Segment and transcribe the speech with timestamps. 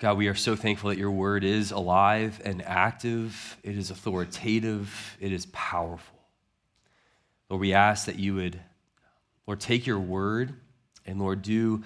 [0.00, 5.18] God, we are so thankful that your word is alive and active, it is authoritative,
[5.20, 6.18] it is powerful.
[7.50, 8.58] Lord, we ask that you would,
[9.46, 10.54] Lord, take your word
[11.04, 11.84] and, Lord, do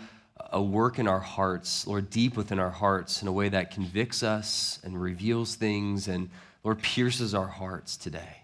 [0.52, 4.22] a work in our hearts, Lord, deep within our hearts in a way that convicts
[4.22, 6.30] us and reveals things and,
[6.62, 8.43] Lord, pierces our hearts today.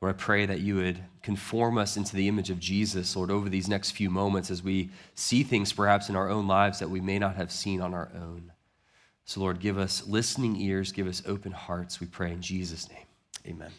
[0.00, 3.48] Lord, I pray that you would conform us into the image of Jesus, Lord, over
[3.48, 7.00] these next few moments as we see things perhaps in our own lives that we
[7.00, 8.52] may not have seen on our own.
[9.24, 13.06] So, Lord, give us listening ears, give us open hearts, we pray in Jesus' name.
[13.46, 13.72] Amen.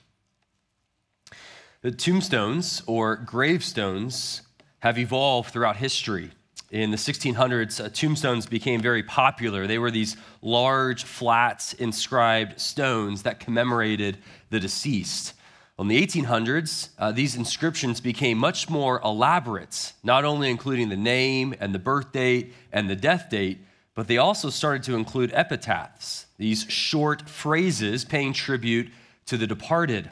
[1.82, 4.42] The tombstones or gravestones
[4.80, 6.32] have evolved throughout history.
[6.72, 9.66] In the 1600s, uh, tombstones became very popular.
[9.66, 14.18] They were these large, flat, inscribed stones that commemorated
[14.50, 15.34] the deceased.
[15.80, 21.56] In the 1800s, uh, these inscriptions became much more elaborate, not only including the name
[21.58, 23.60] and the birth date and the death date,
[23.96, 28.92] but they also started to include epitaphs, these short phrases paying tribute
[29.26, 30.12] to the departed.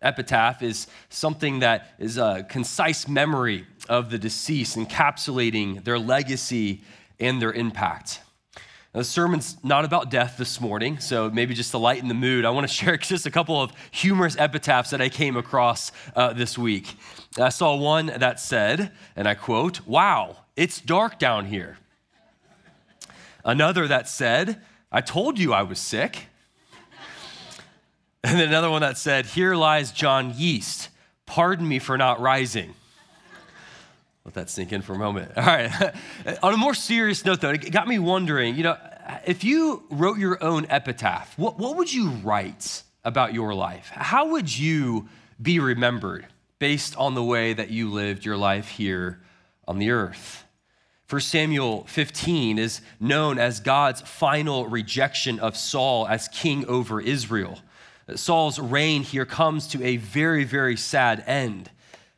[0.00, 6.80] Epitaph is something that is a concise memory of the deceased, encapsulating their legacy
[7.20, 8.21] and their impact.
[8.94, 12.44] Now, the sermon's not about death this morning, so maybe just to lighten the mood,
[12.44, 16.34] I want to share just a couple of humorous epitaphs that I came across uh,
[16.34, 16.94] this week.
[17.38, 21.78] I saw one that said, and I quote, Wow, it's dark down here.
[23.44, 26.26] Another that said, I told you I was sick.
[28.24, 30.90] And then another one that said, Here lies John Yeast.
[31.24, 32.74] Pardon me for not rising.
[34.24, 35.32] Let that sink in for a moment.
[35.36, 35.94] All right.
[36.42, 38.76] On a more serious note, though, it got me wondering you know,
[39.26, 43.88] if you wrote your own epitaph, what, what would you write about your life?
[43.88, 45.08] How would you
[45.40, 46.26] be remembered
[46.58, 49.20] based on the way that you lived your life here
[49.66, 50.44] on the earth?
[51.08, 57.58] 1 Samuel 15 is known as God's final rejection of Saul as king over Israel.
[58.14, 61.70] Saul's reign here comes to a very, very sad end.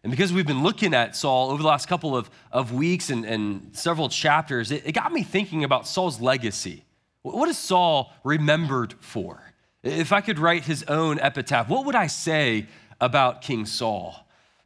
[0.04, 3.24] And because we've been looking at Saul over the last couple of, of weeks and,
[3.24, 6.84] and several chapters, it, it got me thinking about Saul's legacy.
[7.22, 9.54] What is Saul remembered for?
[9.82, 12.66] If I could write his own epitaph, what would I say
[13.00, 14.14] about King Saul?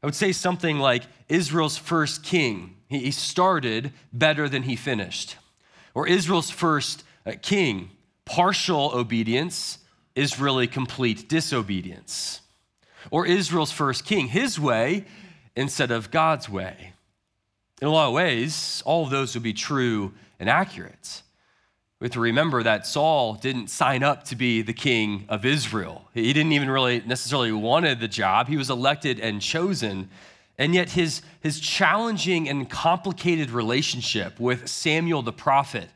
[0.03, 2.75] I would say something like Israel's first king.
[2.89, 5.37] He started better than he finished.
[5.95, 7.91] Or Israel's first uh, king,
[8.25, 9.79] partial obedience
[10.17, 12.41] is really complete disobedience.
[13.13, 15.05] Or Israel's first king, his way
[15.59, 16.93] instead of God's way.
[17.83, 21.23] In a lot of ways, all of those would be true and accurate.
[21.99, 26.09] We have to remember that Saul didn't sign up to be the king of Israel.
[26.15, 28.47] He didn't even really necessarily wanted the job.
[28.47, 30.09] He was elected and chosen.
[30.59, 35.89] And yet his, his challenging and complicated relationship with Samuel the prophet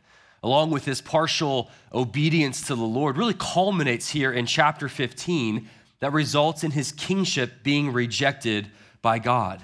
[0.44, 5.68] along with his partial obedience to the Lord, really culminates here in chapter 15
[6.00, 8.68] that results in his kingship being rejected
[9.02, 9.62] by God.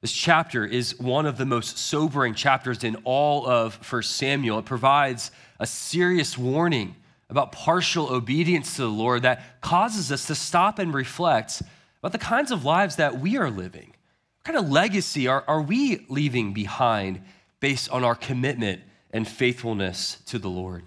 [0.00, 4.58] This chapter is one of the most sobering chapters in all of 1 Samuel.
[4.58, 5.30] It provides
[5.60, 6.96] a serious warning
[7.30, 11.62] about partial obedience to the Lord that causes us to stop and reflect
[12.00, 13.94] about the kinds of lives that we are living.
[14.42, 17.22] What kind of legacy are, are we leaving behind
[17.60, 18.82] based on our commitment
[19.14, 20.82] and faithfulness to the Lord.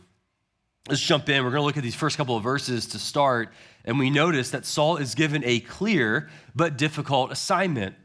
[0.87, 1.43] Let's jump in.
[1.43, 3.51] We're going to look at these first couple of verses to start,
[3.87, 7.95] and we notice that Saul is given a clear but difficult assignment.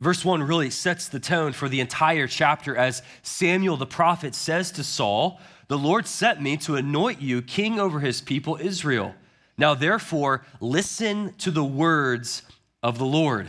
[0.00, 4.70] Verse 1 really sets the tone for the entire chapter as Samuel the prophet says
[4.72, 9.12] to Saul, The Lord sent me to anoint you king over his people Israel.
[9.58, 12.42] Now, therefore, listen to the words
[12.80, 13.48] of the Lord.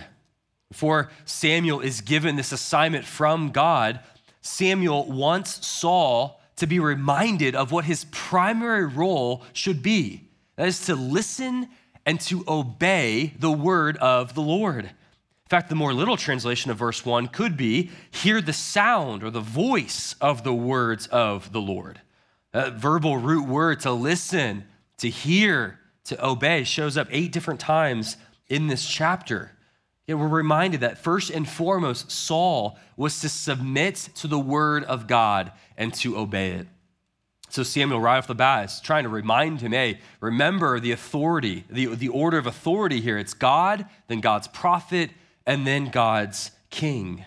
[0.71, 3.99] Before Samuel is given this assignment from God,
[4.41, 10.28] Samuel wants Saul to be reminded of what his primary role should be
[10.59, 11.69] that is, to listen
[12.05, 14.83] and to obey the word of the Lord.
[14.83, 14.91] In
[15.47, 19.39] fact, the more little translation of verse 1 could be hear the sound or the
[19.39, 22.01] voice of the words of the Lord.
[22.51, 24.65] That verbal root word to listen,
[24.97, 28.17] to hear, to obey shows up eight different times
[28.49, 29.53] in this chapter.
[30.07, 35.07] Yet we're reminded that first and foremost, Saul was to submit to the word of
[35.07, 36.67] God and to obey it.
[37.49, 41.65] So Samuel, right off the bat, is trying to remind him, hey, remember the authority,
[41.69, 43.17] the, the order of authority here.
[43.17, 45.09] It's God, then God's prophet,
[45.45, 47.25] and then God's king.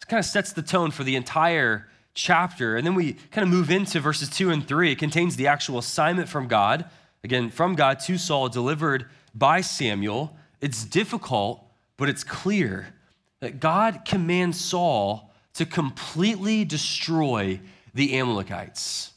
[0.00, 2.76] It kind of sets the tone for the entire chapter.
[2.76, 4.92] And then we kind of move into verses two and three.
[4.92, 6.84] It contains the actual assignment from God,
[7.24, 10.36] again, from God to Saul, delivered by Samuel.
[10.60, 11.64] It's difficult,
[11.96, 12.94] but it's clear
[13.40, 17.60] that God commands Saul to completely destroy
[17.94, 19.11] the Amalekites.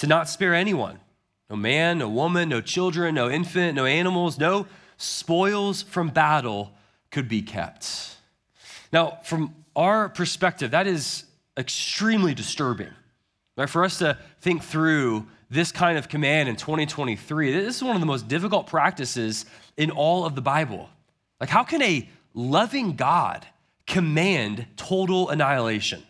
[0.00, 0.98] To not spare anyone
[1.48, 4.66] no man, no woman, no children, no infant, no animals, no
[4.98, 6.72] spoils from battle
[7.10, 8.16] could be kept.
[8.92, 11.24] Now, from our perspective, that is
[11.58, 12.90] extremely disturbing.
[13.56, 13.68] Right?
[13.68, 18.00] For us to think through this kind of command in 2023, this is one of
[18.00, 19.44] the most difficult practices
[19.76, 20.88] in all of the Bible.
[21.40, 23.44] Like, how can a loving God
[23.88, 26.04] command total annihilation?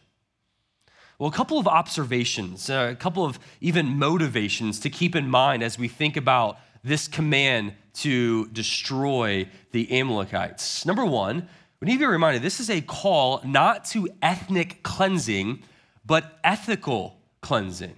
[1.21, 5.63] Well, a couple of observations, uh, a couple of even motivations to keep in mind
[5.63, 10.87] as we think about this command to destroy the Amalekites.
[10.87, 11.47] Number one,
[11.79, 15.63] we need to be reminded this is a call not to ethnic cleansing,
[16.07, 17.97] but ethical cleansing.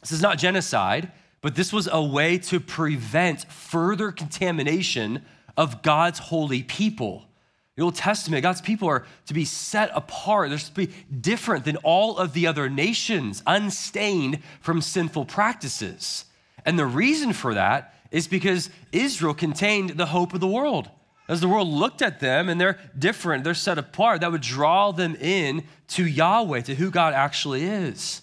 [0.00, 5.26] This is not genocide, but this was a way to prevent further contamination
[5.58, 7.26] of God's holy people.
[7.76, 10.50] The Old Testament, God's people are to be set apart.
[10.50, 10.90] They're to be
[11.20, 16.24] different than all of the other nations, unstained from sinful practices.
[16.64, 20.90] And the reason for that is because Israel contained the hope of the world.
[21.28, 24.90] As the world looked at them and they're different, they're set apart, that would draw
[24.90, 28.22] them in to Yahweh, to who God actually is.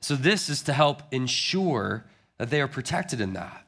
[0.00, 2.04] So, this is to help ensure
[2.38, 3.66] that they are protected in that.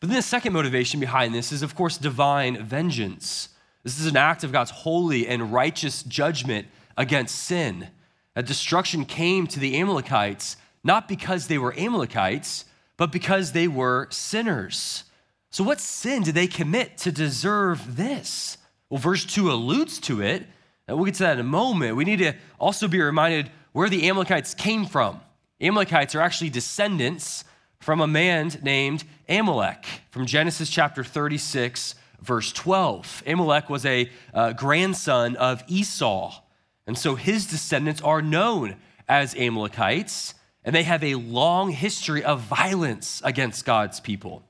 [0.00, 3.48] But then the second motivation behind this is, of course, divine vengeance.
[3.86, 6.66] This is an act of God's holy and righteous judgment
[6.96, 7.86] against sin.
[8.34, 12.64] A destruction came to the Amalekites not because they were Amalekites,
[12.96, 15.04] but because they were sinners.
[15.50, 18.58] So, what sin did they commit to deserve this?
[18.90, 20.44] Well, verse 2 alludes to it,
[20.88, 21.94] and we'll get to that in a moment.
[21.94, 25.20] We need to also be reminded where the Amalekites came from.
[25.60, 27.44] Amalekites are actually descendants
[27.78, 33.22] from a man named Amalek from Genesis chapter 36, verse 12.
[33.26, 36.42] Amalek was a uh, grandson of Esau.
[36.86, 38.76] And so his descendants are known
[39.08, 40.34] as Amalekites,
[40.64, 44.42] and they have a long history of violence against God's people.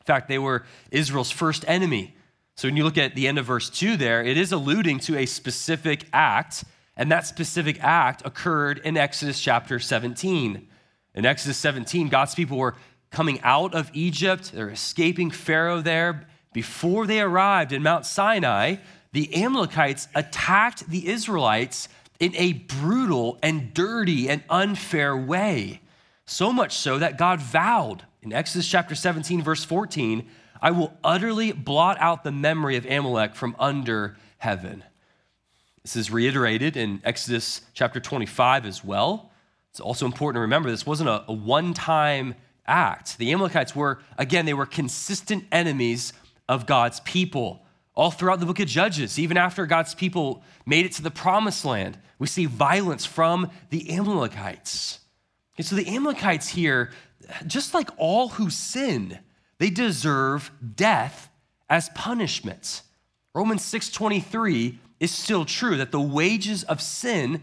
[0.00, 2.14] In fact, they were Israel's first enemy.
[2.56, 5.16] So when you look at the end of verse 2 there, it is alluding to
[5.16, 6.64] a specific act,
[6.96, 10.68] and that specific act occurred in Exodus chapter 17.
[11.14, 12.76] In Exodus 17, God's people were
[13.10, 18.76] coming out of Egypt, they're escaping Pharaoh there, before they arrived in Mount Sinai,
[19.12, 21.88] the Amalekites attacked the Israelites
[22.18, 25.80] in a brutal and dirty and unfair way.
[26.26, 30.28] So much so that God vowed in Exodus chapter 17, verse 14,
[30.60, 34.84] I will utterly blot out the memory of Amalek from under heaven.
[35.82, 39.30] This is reiterated in Exodus chapter 25 as well.
[39.70, 42.34] It's also important to remember this wasn't a, a one time
[42.66, 43.16] act.
[43.16, 46.12] The Amalekites were, again, they were consistent enemies
[46.50, 47.64] of God's people.
[47.94, 51.64] All throughout the book of Judges, even after God's people made it to the promised
[51.64, 54.98] land, we see violence from the Amalekites.
[55.54, 56.90] Okay, so the Amalekites here,
[57.46, 59.20] just like all who sin,
[59.58, 61.30] they deserve death
[61.68, 62.82] as punishment.
[63.32, 67.42] Romans 6:23 is still true that the wages of sin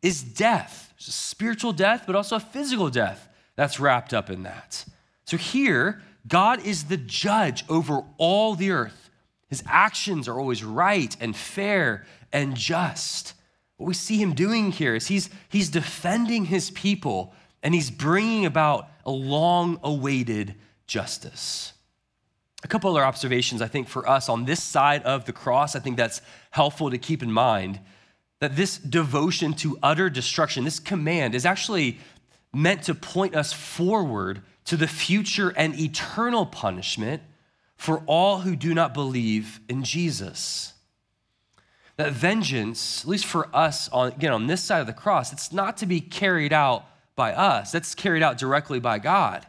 [0.00, 0.94] is death.
[0.96, 4.86] It's a spiritual death, but also a physical death that's wrapped up in that.
[5.26, 9.10] So here, God is the judge over all the earth.
[9.48, 13.34] His actions are always right and fair and just.
[13.76, 18.46] What we see him doing here is he's, he's defending his people and he's bringing
[18.46, 20.54] about a long awaited
[20.86, 21.72] justice.
[22.64, 25.80] A couple other observations, I think, for us on this side of the cross, I
[25.80, 27.80] think that's helpful to keep in mind
[28.40, 31.98] that this devotion to utter destruction, this command, is actually
[32.52, 37.22] meant to point us forward to the future and eternal punishment
[37.76, 40.74] for all who do not believe in Jesus.
[41.96, 45.52] That vengeance, at least for us, on, again, on this side of the cross, it's
[45.52, 49.46] not to be carried out by us, that's carried out directly by God.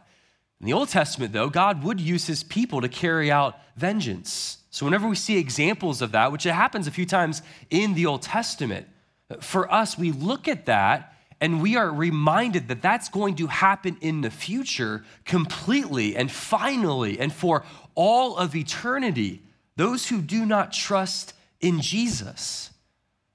[0.60, 4.58] In the Old Testament, though, God would use his people to carry out vengeance.
[4.70, 8.06] So whenever we see examples of that, which it happens a few times in the
[8.06, 8.86] Old Testament,
[9.40, 13.96] for us, we look at that and we are reminded that that's going to happen
[14.00, 17.64] in the future completely and finally and for
[17.94, 19.42] all of eternity.
[19.76, 22.70] Those who do not trust in Jesus.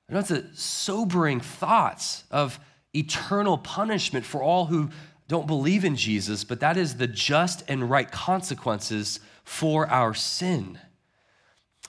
[0.09, 2.59] Know it's a sobering thoughts of
[2.93, 4.89] eternal punishment for all who
[5.27, 10.77] don't believe in Jesus, but that is the just and right consequences for our sin.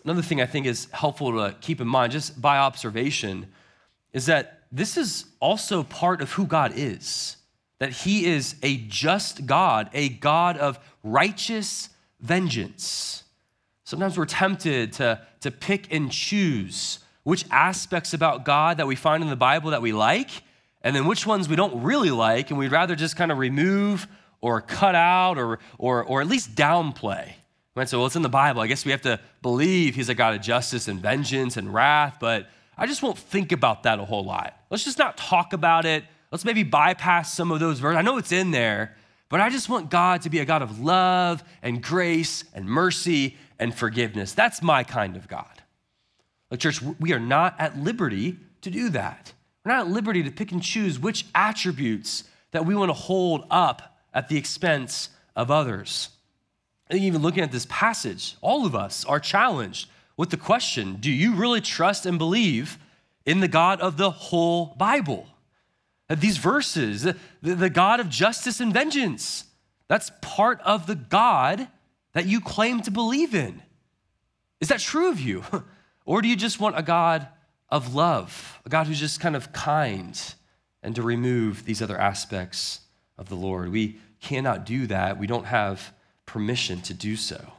[0.05, 3.49] Another thing I think is helpful to keep in mind, just by observation,
[4.15, 7.37] is that this is also part of who God is
[7.79, 11.91] that He is a just God, a God of righteous
[12.21, 13.25] vengeance.
[13.85, 19.23] Sometimes we're tempted to, to pick and choose which aspects about God that we find
[19.23, 20.31] in the Bible that we like,
[20.83, 24.07] and then which ones we don't really like, and we'd rather just kind of remove
[24.41, 27.33] or cut out or, or, or at least downplay.
[27.75, 27.89] Right?
[27.89, 28.61] So, well, it's in the Bible.
[28.61, 32.19] I guess we have to believe he's a God of justice and vengeance and wrath,
[32.21, 34.59] but I just won't think about that a whole lot.
[34.71, 36.05] Let's just not talk about it.
[36.31, 37.97] Let's maybe bypass some of those verses.
[37.97, 38.97] I know it's in there,
[39.29, 43.37] but I just want God to be a God of love and grace and mercy
[43.59, 44.33] and forgiveness.
[44.33, 45.63] That's my kind of God.
[46.51, 49.33] Like, church, we are not at liberty to do that.
[49.65, 53.47] We're not at liberty to pick and choose which attributes that we want to hold
[53.51, 56.11] up at the expense of others.
[56.89, 60.97] I think even looking at this passage, all of us are challenged with the question
[61.01, 62.79] do you really trust and believe
[63.27, 65.27] in the God of the whole Bible?
[66.09, 67.07] These verses,
[67.41, 69.45] the, God of justice and vengeance,
[69.89, 71.67] that's part of the God
[72.13, 73.63] that you claim to believe in.
[74.61, 75.45] Is that true of you?
[76.07, 77.27] Or do you just want a God
[77.71, 80.21] of love, a God who's just kind of kind
[80.83, 82.81] and to remove these other aspects
[83.17, 83.73] of the Lord?
[83.73, 85.19] We cannot do that.
[85.19, 85.95] We don't have
[86.27, 87.53] permission to do so.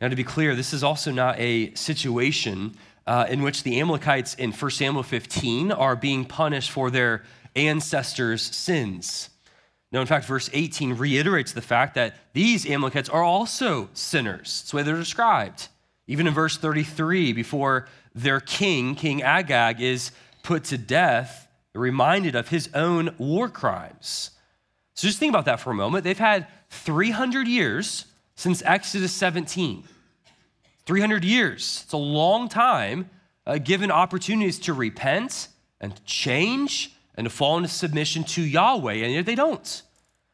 [0.00, 4.34] Now, to be clear, this is also not a situation uh, in which the Amalekites
[4.34, 7.24] in 1 Samuel 15 are being punished for their
[7.56, 9.30] ancestors' sins.
[9.90, 14.60] No, in fact, verse 18 reiterates the fact that these Amalekites are also sinners.
[14.60, 15.68] That's the way they're described.
[16.06, 20.10] Even in verse 33, before their king, King Agag, is
[20.42, 24.30] put to death, reminded of his own war crimes.
[24.94, 26.04] So just think about that for a moment.
[26.04, 28.04] They've had 300 years
[28.38, 29.82] since Exodus 17.
[30.86, 31.82] 300 years.
[31.82, 33.10] It's a long time
[33.44, 35.48] uh, given opportunities to repent
[35.80, 39.82] and change and to fall into submission to Yahweh, and yet they don't.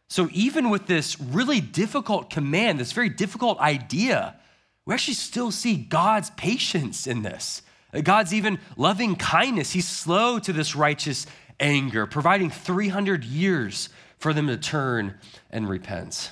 [0.08, 4.36] So, even with this really difficult command, this very difficult idea,
[4.84, 7.62] we actually still see God's patience in this.
[7.92, 9.72] Uh, God's even loving kindness.
[9.72, 11.26] He's slow to this righteous
[11.58, 15.14] anger, providing 300 years for them to turn
[15.50, 16.30] and repent.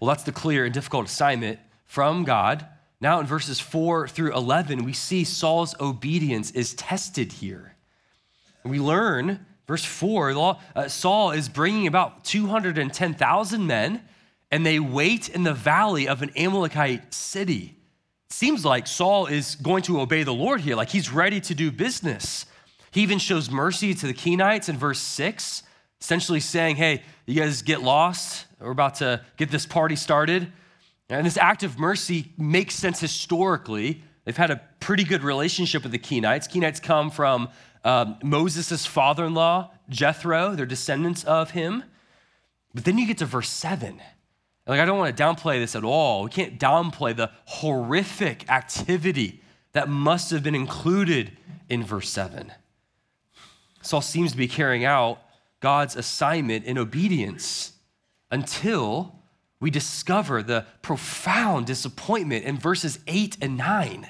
[0.00, 2.66] Well, that's the clear and difficult assignment from God.
[3.02, 7.76] Now, in verses 4 through 11, we see Saul's obedience is tested here.
[8.64, 14.02] We learn, verse 4, uh, Saul is bringing about 210,000 men,
[14.50, 17.76] and they wait in the valley of an Amalekite city.
[18.26, 21.54] It seems like Saul is going to obey the Lord here, like he's ready to
[21.54, 22.46] do business.
[22.90, 25.62] He even shows mercy to the Kenites in verse 6,
[26.00, 28.46] essentially saying, Hey, you guys get lost.
[28.58, 30.50] We're about to get this party started.
[31.08, 34.02] And this act of mercy makes sense historically.
[34.24, 36.48] They've had a pretty good relationship with the Kenites.
[36.48, 37.48] Kenites come from
[37.84, 41.84] um, Moses' father in law, Jethro, they're descendants of him.
[42.74, 44.00] But then you get to verse 7.
[44.66, 46.22] Like, I don't want to downplay this at all.
[46.22, 49.42] We can't downplay the horrific activity
[49.72, 51.36] that must have been included
[51.68, 52.52] in verse 7.
[53.82, 55.20] Saul seems to be carrying out
[55.60, 57.72] God's assignment in obedience
[58.30, 59.14] until
[59.60, 64.08] we discover the profound disappointment in verses 8 and 9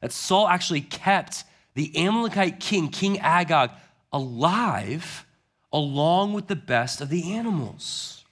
[0.00, 3.70] that Saul actually kept the Amalekite king, King Agag,
[4.12, 5.26] alive
[5.72, 8.22] along with the best of the animals.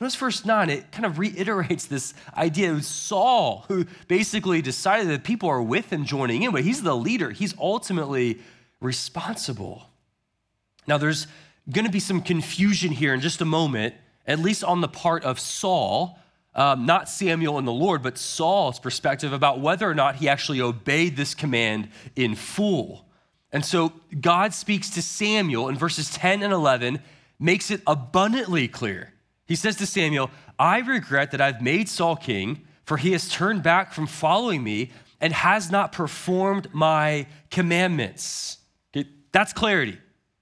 [0.00, 2.72] Notice verse 9, it kind of reiterates this idea.
[2.72, 6.96] of Saul who basically decided that people are with him joining in, but he's the
[6.96, 7.30] leader.
[7.30, 8.40] He's ultimately
[8.80, 9.90] responsible.
[10.86, 11.26] Now, there's
[11.70, 13.94] going to be some confusion here in just a moment
[14.26, 16.18] at least on the part of Saul,
[16.54, 20.60] um, not Samuel and the Lord, but Saul's perspective about whether or not he actually
[20.60, 23.06] obeyed this command in full.
[23.52, 27.00] And so God speaks to Samuel in verses 10 and 11,
[27.38, 29.12] makes it abundantly clear.
[29.46, 33.62] He says to Samuel, I regret that I've made Saul king, for he has turned
[33.62, 38.58] back from following me and has not performed my commandments.
[38.96, 39.98] Okay, that's clarity,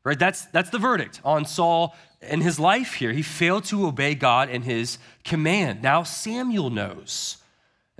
[0.09, 0.19] right?
[0.19, 3.12] That's, that's the verdict on Saul in his life here.
[3.12, 5.83] He failed to obey God and his command.
[5.83, 7.37] Now Samuel knows.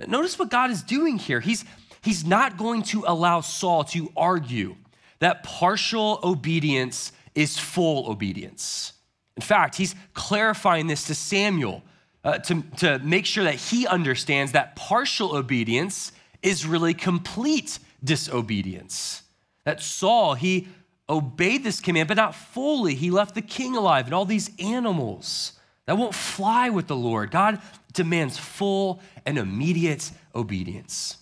[0.07, 1.39] Notice what God is doing here.
[1.39, 1.65] He's,
[2.01, 4.75] he's not going to allow Saul to argue
[5.19, 8.93] that partial obedience is full obedience.
[9.35, 11.83] In fact, he's clarifying this to Samuel
[12.23, 16.11] uh, to, to make sure that he understands that partial obedience
[16.41, 19.21] is really complete disobedience.
[19.65, 20.67] That Saul, he
[21.09, 22.93] obeyed this command, but not fully.
[22.95, 25.53] He left the king alive and all these animals
[25.85, 27.31] that won't fly with the Lord.
[27.31, 27.59] God
[27.93, 31.17] demands full and immediate obedience.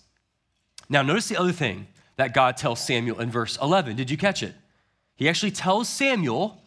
[0.90, 3.96] Now, notice the other thing that God tells Samuel in verse 11.
[3.96, 4.54] Did you catch it?
[5.16, 6.62] He actually tells Samuel,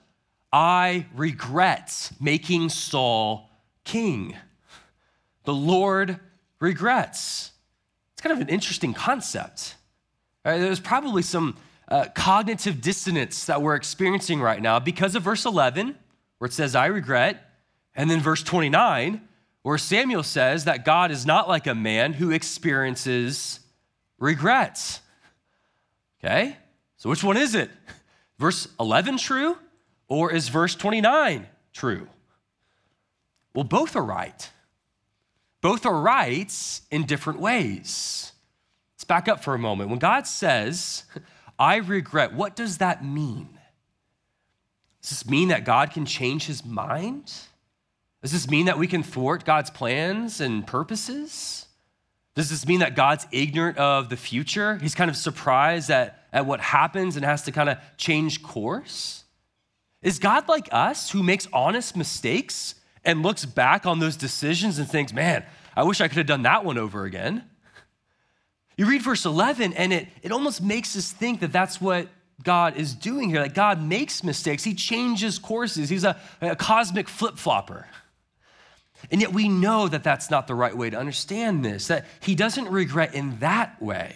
[0.52, 3.50] I regret making Saul
[3.84, 4.36] king.
[5.44, 6.20] The Lord
[6.60, 7.52] regrets.
[8.14, 9.76] It's kind of an interesting concept.
[10.44, 10.60] Right?
[10.60, 11.58] There's probably some
[11.88, 15.96] uh, cognitive dissonance that we're experiencing right now because of verse 11,
[16.38, 17.52] where it says, I regret,
[17.96, 19.22] and then verse 29,
[19.64, 23.60] where Samuel says that God is not like a man who experiences
[24.18, 25.02] regrets.
[26.24, 26.58] Okay?
[26.98, 27.70] So which one is it?
[28.40, 29.58] Verse 11 true,
[30.08, 32.08] or is verse 29 true?
[33.54, 34.50] Well, both are right.
[35.62, 36.52] Both are right
[36.90, 38.32] in different ways.
[38.96, 39.90] Let's back up for a moment.
[39.90, 41.04] When God says,
[41.62, 43.48] I regret, what does that mean?
[45.04, 47.32] Does this mean that God can change his mind?
[48.24, 51.68] Does this mean that we can thwart God's plans and purposes?
[52.34, 54.78] Does this mean that God's ignorant of the future?
[54.78, 59.24] He's kind of surprised at, at what happens and has to kind of change course?
[60.02, 62.74] Is God like us who makes honest mistakes
[63.06, 66.42] and looks back on those decisions and thinks, man, I wish I could have done
[66.42, 67.44] that one over again?
[68.78, 72.08] You read verse 11, and it, it almost makes us think that that's what
[72.44, 73.42] God is doing here.
[73.42, 77.88] Like God makes mistakes, He changes courses, He's a, a cosmic flip flopper.
[79.10, 82.36] And yet we know that that's not the right way to understand this, that He
[82.36, 84.16] doesn't regret in that way.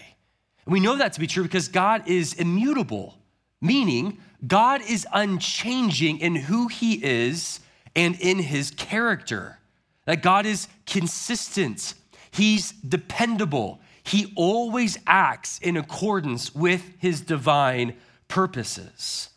[0.65, 3.17] And we know that to be true because God is immutable,
[3.62, 7.59] meaning God is unchanging in who He is
[7.95, 9.59] and in His character.
[10.05, 11.95] That God is consistent,
[12.35, 17.95] He's dependable, He always acts in accordance with His divine
[18.27, 19.29] purposes.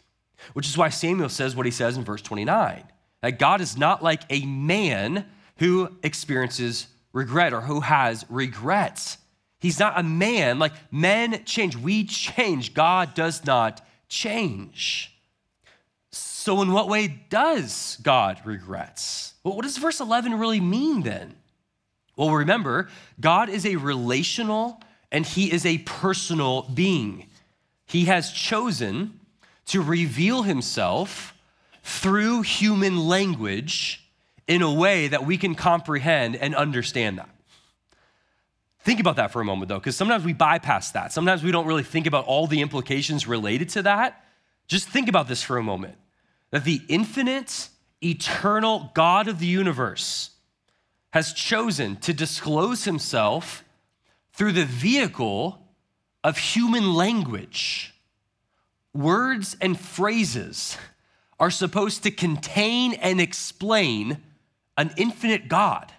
[0.55, 2.85] Which is why Samuel says what he says in verse 29
[3.21, 5.27] that God is not like a man
[5.57, 9.19] who experiences regret or who has regrets.
[9.59, 10.59] He's not a man.
[10.59, 12.75] Like men change, we change.
[12.75, 15.13] God does not change.
[16.11, 19.35] So, in what way does God regrets?
[19.43, 21.35] Well, what does verse 11 really mean then?
[22.19, 22.89] Well, remember,
[23.21, 24.83] God is a relational
[25.13, 27.29] and he is a personal being.
[27.87, 29.21] He has chosen
[29.67, 31.33] to reveal himself
[31.85, 34.05] through human language
[34.49, 37.31] in a way that we can comprehend and understand that.
[38.81, 41.13] Think about that for a moment, though, because sometimes we bypass that.
[41.13, 44.25] Sometimes we don't really think about all the implications related to that.
[44.67, 45.95] Just think about this for a moment
[46.51, 47.69] that the infinite,
[48.03, 50.31] eternal God of the universe
[51.11, 53.65] has chosen to disclose himself
[54.33, 55.61] through the vehicle
[56.23, 57.95] of human language.
[58.95, 60.77] Words and phrases
[61.41, 64.19] are supposed to contain and explain
[64.77, 65.93] an infinite God.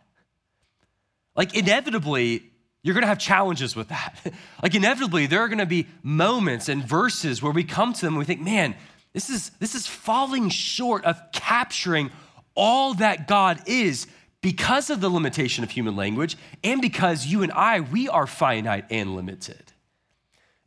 [1.35, 2.43] Like, inevitably,
[2.83, 4.17] you're gonna have challenges with that.
[4.63, 8.19] like, inevitably, there are gonna be moments and verses where we come to them and
[8.19, 8.75] we think, man,
[9.13, 12.11] this is, this is falling short of capturing
[12.55, 14.07] all that God is
[14.41, 18.85] because of the limitation of human language and because you and I, we are finite
[18.89, 19.73] and limited.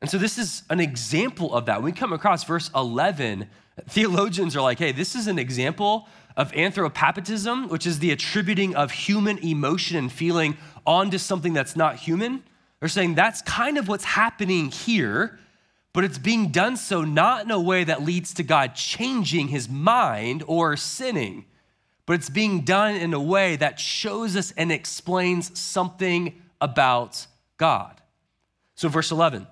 [0.01, 1.77] And so, this is an example of that.
[1.77, 3.49] When we come across verse 11,
[3.89, 8.91] theologians are like, hey, this is an example of anthropopathism, which is the attributing of
[8.91, 10.57] human emotion and feeling
[10.87, 12.43] onto something that's not human.
[12.81, 15.39] They're saying that's kind of what's happening here,
[15.93, 19.69] but it's being done so not in a way that leads to God changing his
[19.69, 21.45] mind or sinning,
[22.07, 28.01] but it's being done in a way that shows us and explains something about God.
[28.75, 29.47] So, verse 11,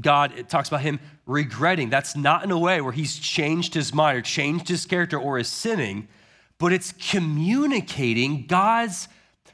[0.00, 1.90] God, it talks about him regretting.
[1.90, 5.38] That's not in a way where he's changed his mind or changed his character or
[5.38, 6.08] is sinning,
[6.58, 9.08] but it's communicating God's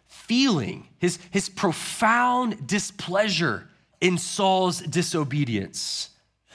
[0.07, 3.69] feeling, his, his profound displeasure
[4.01, 6.11] in Saul's disobedience.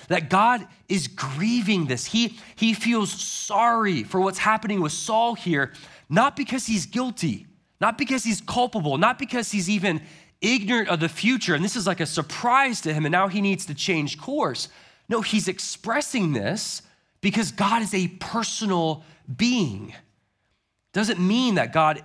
[0.10, 2.06] That God is grieving this.
[2.06, 5.74] He, he feels sorry for what's happening with Saul here,
[6.10, 7.48] not because he's guilty,
[7.80, 10.02] not because he's culpable, not because he's even
[10.42, 13.42] ignorant of the future, and this is like a surprise to him, and now he
[13.42, 14.70] needs to change course.
[15.08, 16.82] No, he's expressing this
[17.22, 19.04] because God is a personal
[19.36, 19.94] being.
[20.94, 22.04] Doesn't mean that God,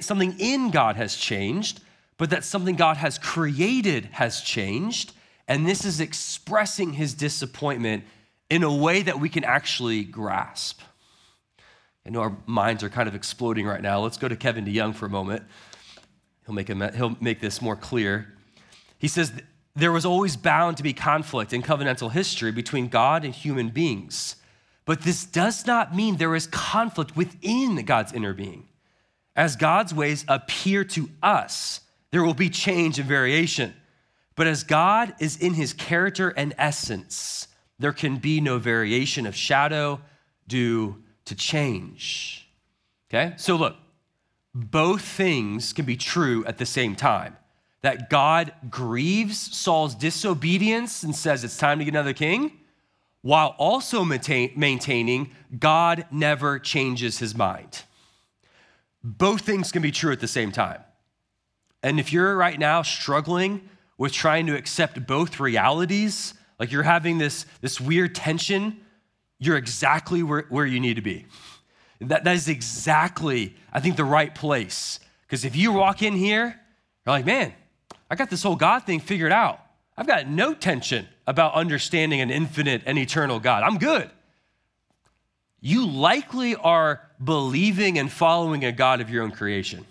[0.00, 1.80] something in God has changed,
[2.16, 5.12] but that something God has created has changed.
[5.48, 8.04] And this is expressing his disappointment
[8.50, 10.80] in a way that we can actually grasp.
[12.06, 14.00] I know our minds are kind of exploding right now.
[14.00, 15.42] Let's go to Kevin DeYoung for a moment.
[16.46, 18.34] He'll make, he'll make this more clear.
[18.98, 19.32] He says,
[19.74, 24.36] There was always bound to be conflict in covenantal history between God and human beings.
[24.84, 28.68] But this does not mean there is conflict within God's inner being.
[29.36, 31.80] As God's ways appear to us,
[32.10, 33.74] there will be change and variation.
[34.38, 37.48] But as God is in his character and essence,
[37.80, 40.00] there can be no variation of shadow
[40.46, 42.48] due to change.
[43.10, 43.34] Okay?
[43.36, 43.74] So look,
[44.54, 47.36] both things can be true at the same time.
[47.82, 52.52] That God grieves Saul's disobedience and says it's time to get another king,
[53.22, 57.82] while also maintain, maintaining God never changes his mind.
[59.02, 60.80] Both things can be true at the same time.
[61.82, 67.18] And if you're right now struggling with trying to accept both realities, like you're having
[67.18, 68.80] this, this weird tension,
[69.38, 71.26] you're exactly where, where you need to be.
[72.00, 75.00] That, that is exactly, I think, the right place.
[75.22, 76.60] Because if you walk in here,
[77.04, 77.52] you're like, man,
[78.10, 79.60] I got this whole God thing figured out.
[79.96, 83.64] I've got no tension about understanding an infinite and eternal God.
[83.64, 84.08] I'm good.
[85.60, 89.84] You likely are believing and following a God of your own creation.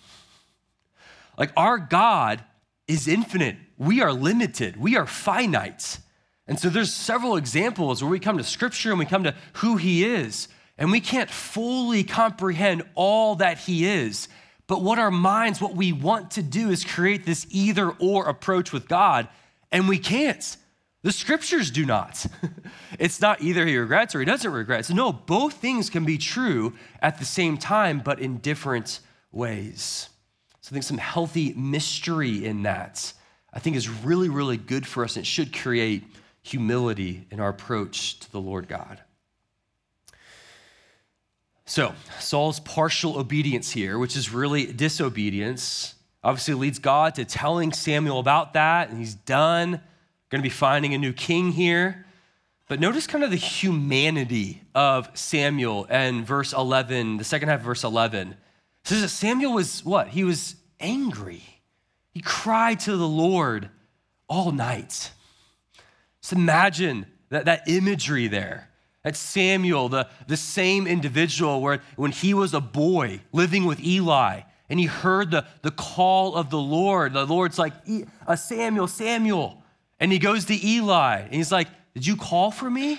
[1.37, 2.41] Like our God
[2.87, 3.57] is infinite.
[3.77, 4.77] We are limited.
[4.77, 5.99] We are finite.
[6.47, 9.77] And so there's several examples where we come to scripture and we come to who
[9.77, 14.29] he is, and we can't fully comprehend all that he is.
[14.67, 18.71] But what our minds, what we want to do is create this either or approach
[18.71, 19.27] with God,
[19.71, 20.57] and we can't.
[21.03, 22.25] The scriptures do not.
[22.99, 24.85] it's not either he regrets or he doesn't regret.
[24.85, 28.99] So, no, both things can be true at the same time, but in different
[29.31, 30.09] ways.
[30.59, 33.13] So, I think some healthy mystery in that,
[33.57, 35.15] I think, is really, really good for us.
[35.15, 36.03] and It should create
[36.43, 39.01] humility in our approach to the Lord God.
[41.65, 48.19] So, Saul's partial obedience here, which is really disobedience, obviously leads God to telling Samuel
[48.19, 49.81] about that, and he's done.
[50.29, 52.05] Going to be finding a new king here.
[52.67, 57.65] But notice kind of the humanity of Samuel and verse 11, the second half of
[57.65, 58.33] verse 11.
[58.33, 58.37] It
[58.83, 60.09] says that Samuel was what?
[60.09, 61.56] He was angry.
[62.17, 63.69] He cried to the Lord
[64.27, 65.11] all night.
[66.19, 68.71] Just imagine that, that imagery there.
[69.03, 74.41] That Samuel, the, the same individual where when he was a boy living with Eli
[74.67, 77.73] and he heard the, the call of the Lord, the Lord's like,
[78.25, 79.61] uh, Samuel, Samuel.
[79.99, 82.97] And he goes to Eli and he's like, Did you call for me?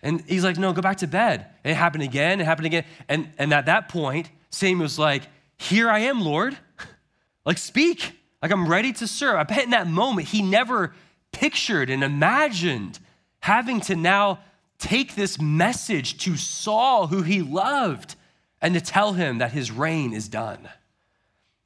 [0.00, 1.44] And he's like, No, go back to bed.
[1.64, 2.84] And it happened again, it happened again.
[3.08, 5.24] And, and at that point, Samuel's like,
[5.58, 6.56] Here I am, Lord.
[7.44, 8.12] like, speak.
[8.42, 9.36] Like, I'm ready to serve.
[9.36, 10.94] I bet in that moment, he never
[11.32, 12.98] pictured and imagined
[13.40, 14.40] having to now
[14.78, 18.16] take this message to Saul, who he loved,
[18.62, 20.68] and to tell him that his reign is done.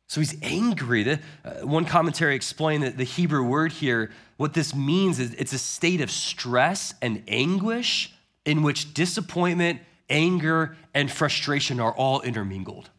[0.08, 1.02] So he's angry.
[1.02, 5.52] The, uh, one commentary explained that the Hebrew word here, what this means is it's
[5.52, 8.12] a state of stress and anguish
[8.44, 12.90] in which disappointment, anger, and frustration are all intermingled.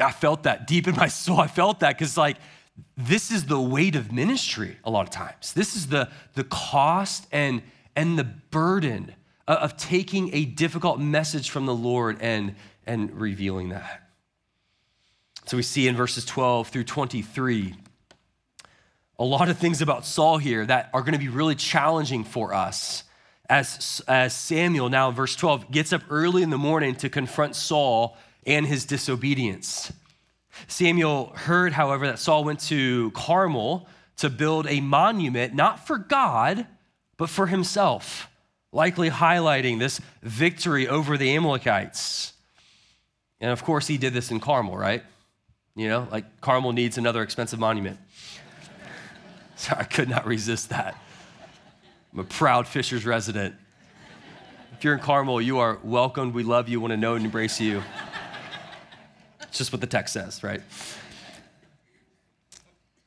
[0.00, 1.40] I felt that deep in my soul.
[1.40, 2.36] I felt that because, like,
[2.96, 5.52] this is the weight of ministry a lot of times.
[5.52, 7.62] This is the, the cost and
[7.96, 9.14] and the burden
[9.46, 12.54] of taking a difficult message from the Lord and,
[12.86, 14.08] and revealing that.
[15.46, 17.74] So we see in verses 12 through 23
[19.18, 22.54] a lot of things about Saul here that are going to be really challenging for
[22.54, 23.04] us.
[23.50, 28.16] As, as Samuel, now verse 12, gets up early in the morning to confront Saul
[28.46, 29.92] and his disobedience.
[30.66, 33.86] Samuel heard, however, that Saul went to Carmel
[34.18, 36.66] to build a monument, not for God,
[37.16, 38.28] but for himself,
[38.72, 42.34] likely highlighting this victory over the Amalekites.
[43.40, 45.02] And of course, he did this in Carmel, right?
[45.74, 47.98] You know, like Carmel needs another expensive monument.
[49.56, 51.00] so I could not resist that.
[52.12, 53.54] I'm a proud Fishers resident.
[54.76, 56.34] If you're in Carmel, you are welcomed.
[56.34, 57.82] We love you, want to know and embrace you.
[59.50, 60.62] It's just what the text says, right?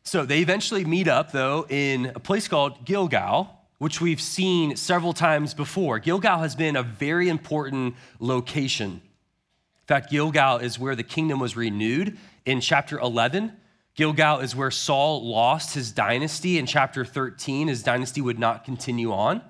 [0.03, 5.13] So they eventually meet up, though, in a place called Gilgal, which we've seen several
[5.13, 5.99] times before.
[5.99, 8.89] Gilgal has been a very important location.
[8.89, 13.53] In fact, Gilgal is where the kingdom was renewed in chapter 11.
[13.95, 16.58] Gilgal is where Saul lost his dynasty.
[16.58, 19.41] In chapter 13, his dynasty would not continue on.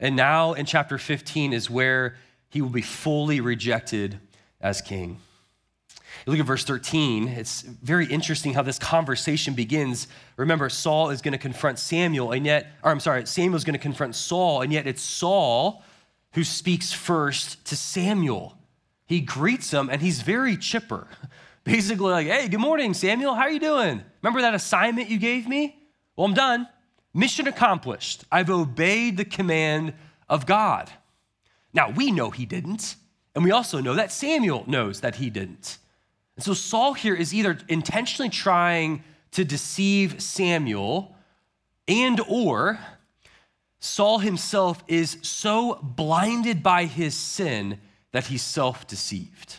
[0.00, 2.16] And now in chapter 15 is where
[2.48, 4.18] he will be fully rejected
[4.60, 5.20] as king.
[6.26, 10.08] You look at verse 13, it's very interesting how this conversation begins.
[10.36, 13.74] Remember, Saul is going to confront Samuel, and yet, or I'm sorry, Samuel is going
[13.74, 15.82] to confront Saul, and yet it's Saul
[16.32, 18.56] who speaks first to Samuel.
[19.06, 21.06] He greets him, and he's very chipper.
[21.64, 23.34] Basically, like, hey, good morning, Samuel.
[23.34, 24.02] How are you doing?
[24.22, 25.76] Remember that assignment you gave me?
[26.16, 26.68] Well, I'm done.
[27.14, 28.24] Mission accomplished.
[28.32, 29.94] I've obeyed the command
[30.28, 30.90] of God.
[31.74, 32.96] Now, we know he didn't,
[33.34, 35.78] and we also know that Samuel knows that he didn't.
[36.36, 41.14] And so Saul here is either intentionally trying to deceive Samuel
[41.88, 42.78] and or
[43.80, 47.80] Saul himself is so blinded by his sin
[48.12, 49.58] that he's self-deceived.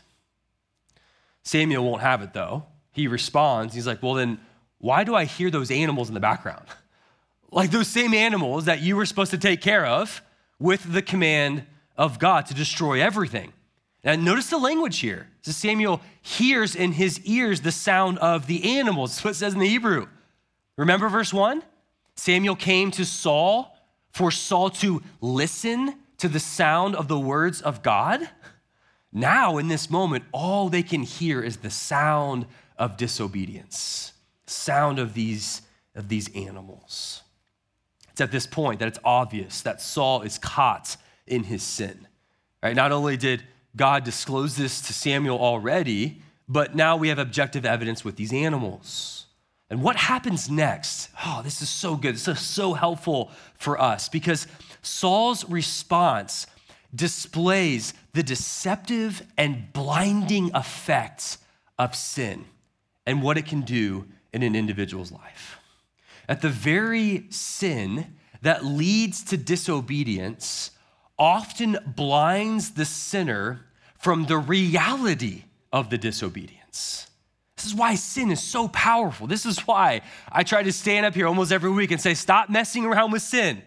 [1.43, 2.65] Samuel won't have it though.
[2.91, 4.39] He responds, he's like, "Well then
[4.77, 6.65] why do I hear those animals in the background?
[7.51, 10.21] like those same animals that you were supposed to take care of,
[10.63, 11.65] with the command
[11.97, 13.51] of God to destroy everything.
[14.03, 15.27] And notice the language here.
[15.43, 19.11] So Samuel hears in his ears the sound of the animals.
[19.11, 20.07] That's what it says in the Hebrew.
[20.77, 21.61] Remember verse 1?
[22.15, 23.77] Samuel came to Saul
[24.11, 28.29] for Saul to listen to the sound of the words of God.
[29.11, 32.45] Now, in this moment, all they can hear is the sound
[32.77, 34.13] of disobedience,
[34.47, 35.61] sound of these,
[35.93, 37.21] of these animals.
[38.11, 40.95] It's at this point that it's obvious that Saul is caught
[41.27, 42.07] in his sin.
[42.61, 42.75] Right?
[42.75, 43.43] Not only did
[43.75, 49.25] God disclosed this to Samuel already, but now we have objective evidence with these animals.
[49.69, 51.09] And what happens next?
[51.25, 52.15] Oh, this is so good.
[52.15, 54.45] This is so helpful for us because
[54.83, 56.45] Saul's response
[56.93, 61.39] displays the deceptive and blinding effects
[61.79, 62.45] of sin
[63.07, 65.57] and what it can do in an individual's life.
[66.29, 70.71] At the very sin that leads to disobedience
[71.23, 73.61] often blinds the sinner
[73.97, 77.07] from the reality of the disobedience.
[77.55, 79.25] This is why sin is so powerful.
[79.25, 82.49] This is why I try to stand up here almost every week and say, stop
[82.49, 83.61] messing around with sin.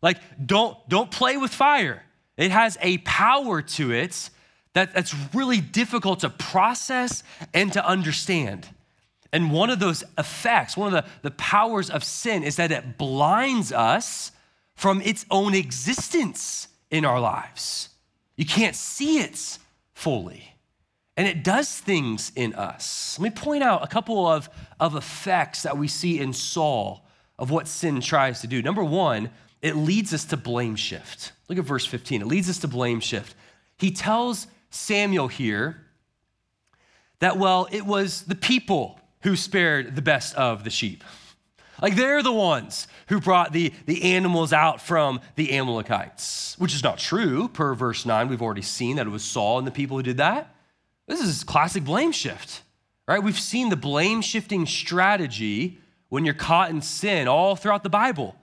[0.00, 2.02] Like, don't, don't play with fire.
[2.38, 4.30] It has a power to it
[4.72, 7.22] that, that's really difficult to process
[7.52, 8.66] and to understand.
[9.34, 12.96] And one of those effects, one of the, the powers of sin is that it
[12.96, 14.32] blinds us
[14.76, 17.88] from its own existence in our lives.
[18.36, 19.58] You can't see it
[19.94, 20.54] fully.
[21.16, 23.18] And it does things in us.
[23.18, 27.04] Let me point out a couple of, of effects that we see in Saul
[27.38, 28.62] of what sin tries to do.
[28.62, 31.32] Number one, it leads us to blame shift.
[31.48, 32.22] Look at verse 15.
[32.22, 33.34] It leads us to blame shift.
[33.78, 35.86] He tells Samuel here
[37.18, 41.04] that, well, it was the people who spared the best of the sheep.
[41.82, 46.84] Like they're the ones who brought the, the animals out from the Amalekites, which is
[46.84, 47.48] not true.
[47.48, 50.18] Per verse 9, we've already seen that it was Saul and the people who did
[50.18, 50.54] that.
[51.08, 52.62] This is classic blame shift,
[53.08, 53.20] right?
[53.20, 58.36] We've seen the blame shifting strategy when you're caught in sin all throughout the Bible.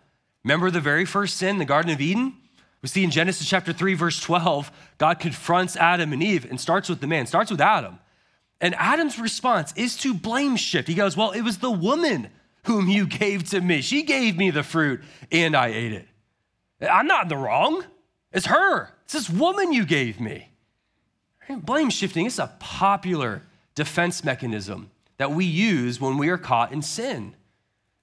[0.43, 2.35] Remember the very first sin, the Garden of Eden?
[2.81, 6.89] We see in Genesis chapter 3, verse 12, God confronts Adam and Eve and starts
[6.89, 7.99] with the man, starts with Adam.
[8.59, 10.89] And Adam's response is to blame shift.
[10.89, 12.29] He goes, Well, it was the woman
[12.69, 13.81] whom you gave to me.
[13.81, 15.01] She gave me the fruit
[15.31, 16.07] and I ate it.
[16.89, 17.83] I'm not in the wrong.
[18.31, 18.89] It's her.
[19.03, 20.49] It's this woman you gave me.
[21.49, 23.43] Blame shifting is a popular
[23.75, 27.35] defense mechanism that we use when we are caught in sin.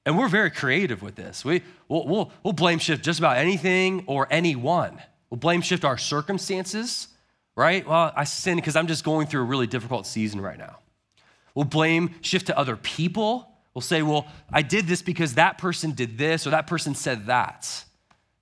[0.05, 1.45] And we're very creative with this.
[1.45, 5.01] We, we'll, we'll, we'll blame shift just about anything or anyone.
[5.31, 7.09] We'll blame shift our circumstances
[7.57, 7.87] right?
[7.89, 10.79] Well, I sin because I'm just going through a really difficult season right now.
[11.55, 13.51] We'll blame shift to other people.
[13.77, 17.27] We'll say, well, I did this because that person did this or that person said
[17.27, 17.85] that.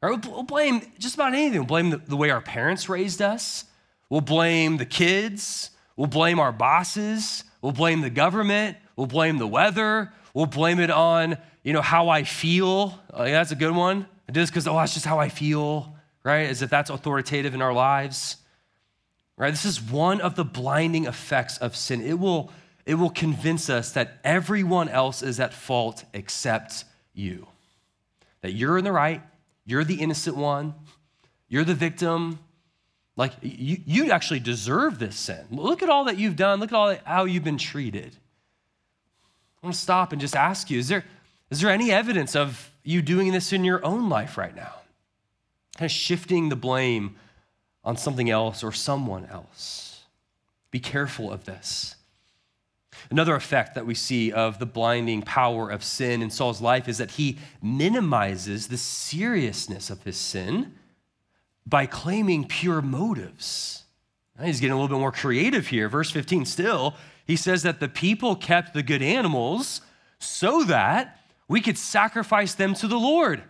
[0.01, 0.25] Right?
[0.25, 1.59] We'll blame just about anything.
[1.59, 3.65] We'll blame the, the way our parents raised us.
[4.09, 5.71] We'll blame the kids.
[5.97, 7.43] We'll blame our bosses.
[7.63, 8.77] We'll blame the government.
[8.95, 10.13] We'll blame the weather.
[10.35, 12.97] We'll blame it on, you know, how I feel.
[13.13, 14.07] Oh, yeah, that's a good one.
[14.29, 16.49] I did this because, oh, that's just how I feel, right?
[16.49, 18.37] As if that's authoritative in our lives
[19.37, 19.51] right?
[19.51, 22.01] This is one of the blinding effects of sin.
[22.03, 22.53] It will,
[22.87, 27.47] it will convince us that everyone else is at fault except you.
[28.43, 29.23] That you're in the right,
[29.65, 30.75] you're the innocent one,
[31.49, 32.39] you're the victim.
[33.17, 35.47] Like you, you actually deserve this sin.
[35.51, 38.17] Look at all that you've done, look at all that, how you've been treated.
[39.63, 41.05] I want to stop and just ask you is there,
[41.51, 44.75] is there any evidence of you doing this in your own life right now?
[45.77, 47.17] Kind of shifting the blame
[47.83, 50.03] on something else or someone else.
[50.71, 51.97] Be careful of this.
[53.11, 56.99] Another effect that we see of the blinding power of sin in Saul's life is
[56.99, 60.75] that he minimizes the seriousness of his sin
[61.67, 63.85] by claiming pure motives.
[64.43, 65.89] He's getting a little bit more creative here.
[65.89, 69.81] Verse 15 still, he says that the people kept the good animals
[70.19, 73.43] so that we could sacrifice them to the Lord.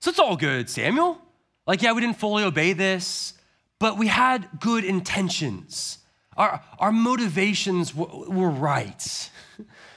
[0.00, 1.18] So it's all good, Samuel.
[1.66, 3.34] Like, yeah, we didn't fully obey this
[3.78, 5.98] but we had good intentions.
[6.36, 9.30] Our, our motivations w- were right.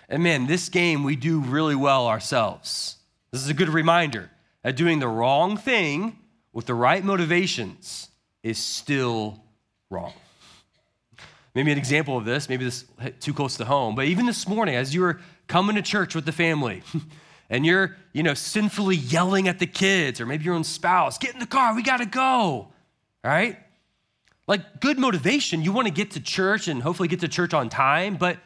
[0.10, 2.97] And man, this game we do really well ourselves.
[3.32, 4.30] This is a good reminder
[4.63, 6.17] that doing the wrong thing
[6.54, 8.10] with the right motivations
[8.43, 9.41] is still
[9.89, 10.13] wrong.
[11.54, 12.86] Maybe an example of this, maybe this
[13.19, 16.26] too close to home, but even this morning, as you were coming to church with
[16.26, 16.84] the family,
[17.50, 21.34] and you're, you know, sinfully yelling at the kids, or maybe your own spouse, get
[21.34, 22.21] in the car, we gotta go.
[22.21, 22.71] All
[23.23, 23.58] right?
[24.47, 27.69] Like good motivation, you want to get to church and hopefully get to church on
[27.69, 28.38] time, but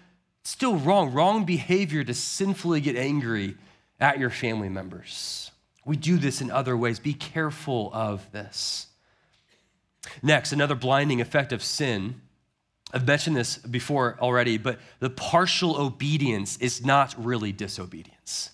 [0.43, 1.13] still wrong.
[1.13, 3.55] Wrong behavior to sinfully get angry
[3.99, 5.51] at your family members.
[5.85, 6.99] We do this in other ways.
[6.99, 8.87] Be careful of this.
[10.23, 12.21] Next, another blinding effect of sin.
[12.91, 18.49] I've mentioned this before already, but the partial obedience is not really disobedience.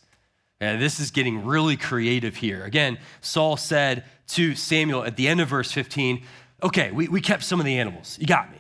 [0.59, 2.63] And this is getting really creative here.
[2.63, 6.23] Again, Saul said to Samuel at the end of verse 15,
[6.63, 8.17] Okay, we, we kept some of the animals.
[8.19, 8.57] You got me.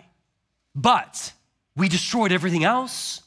[0.75, 1.33] But
[1.75, 3.21] we destroyed everything else.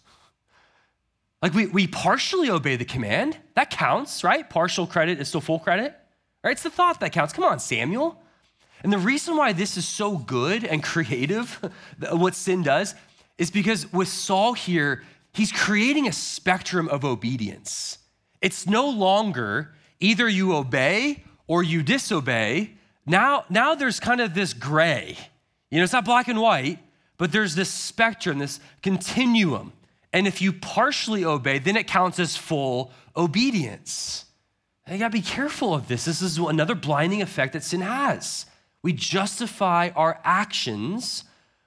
[1.42, 3.36] Like we, we partially obey the command.
[3.54, 4.48] That counts, right?
[4.48, 5.94] Partial credit is still full credit,
[6.44, 6.52] right?
[6.52, 7.32] It's the thought that counts.
[7.32, 8.22] Come on, Samuel.
[8.82, 11.58] And the reason why this is so good and creative,
[12.12, 12.94] what sin does,
[13.38, 15.02] is because with Saul here,
[15.32, 17.98] he's creating a spectrum of obedience.
[18.40, 22.74] It's no longer either you obey or you disobey.
[23.10, 25.18] Now, now there's kind of this gray.
[25.68, 26.78] You know, it's not black and white,
[27.18, 29.72] but there's this spectrum, this continuum.
[30.12, 34.26] And if you partially obey, then it counts as full obedience.
[34.86, 36.04] And you gotta be careful of this.
[36.04, 38.46] This is another blinding effect that sin has.
[38.82, 41.24] We justify our actions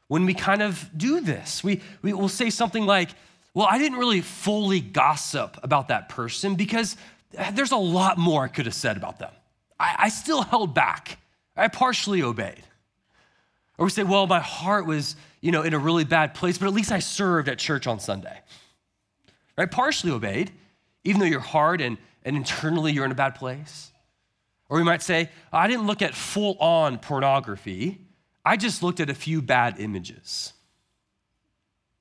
[0.08, 1.62] when we kind of do this.
[1.62, 3.10] We, we will say something like,
[3.54, 6.96] Well, I didn't really fully gossip about that person because
[7.52, 9.32] there's a lot more I could have said about them.
[9.78, 11.18] I, I still held back,
[11.56, 12.64] I partially obeyed.
[13.78, 16.68] Or we say, Well, my heart was you know, in a really bad place, but
[16.68, 18.40] at least I served at church on Sunday.
[19.58, 19.70] Right?
[19.70, 20.52] Partially obeyed,
[21.04, 23.92] even though you're hard and, and internally you're in a bad place.
[24.70, 28.00] Or we might say, I didn't look at full on pornography,
[28.46, 30.54] I just looked at a few bad images.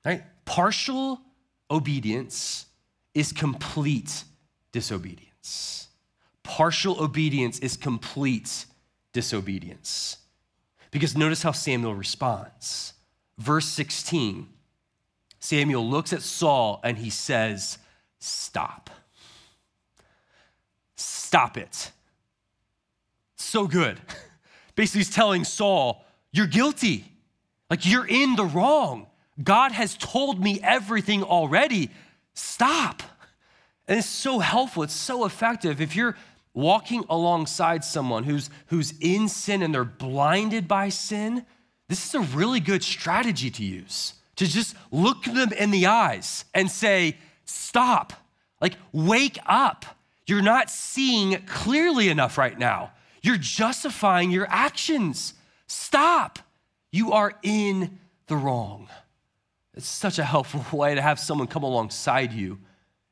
[0.05, 0.23] Right?
[0.45, 1.19] Partial
[1.69, 2.65] obedience
[3.13, 4.23] is complete
[4.71, 5.89] disobedience.
[6.43, 8.65] Partial obedience is complete
[9.13, 10.17] disobedience.
[10.91, 12.93] Because notice how Samuel responds.
[13.37, 14.49] Verse 16
[15.39, 17.77] Samuel looks at Saul and he says,
[18.19, 18.89] Stop.
[20.95, 21.91] Stop it.
[23.35, 23.99] So good.
[24.75, 27.11] Basically, he's telling Saul, You're guilty.
[27.69, 29.07] Like, you're in the wrong.
[29.41, 31.89] God has told me everything already.
[32.35, 33.01] Stop.
[33.87, 35.81] And it's so helpful, it's so effective.
[35.81, 36.15] If you're
[36.53, 41.45] walking alongside someone who's, who's in sin and they're blinded by sin,
[41.89, 46.45] this is a really good strategy to use to just look them in the eyes
[46.53, 48.13] and say, Stop,
[48.61, 49.85] like, wake up.
[50.25, 52.91] You're not seeing clearly enough right now.
[53.21, 55.33] You're justifying your actions.
[55.67, 56.39] Stop.
[56.91, 58.87] You are in the wrong.
[59.75, 62.59] It's such a helpful way to have someone come alongside you